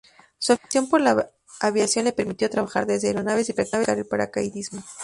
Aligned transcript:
Su 0.39 0.53
afición 0.53 0.89
por 0.89 0.99
la 0.99 1.29
aviación 1.59 2.05
le 2.05 2.11
permitió 2.11 2.49
trabajar 2.49 2.87
desde 2.87 3.09
aeronaves 3.09 3.49
y 3.49 3.53
practicar 3.53 3.99
el 3.99 4.07
paracaidismo. 4.07 4.83